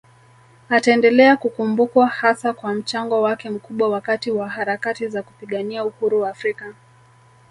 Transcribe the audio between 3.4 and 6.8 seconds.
mkubwa wakati wa harakati za kupigania uhuru Afrika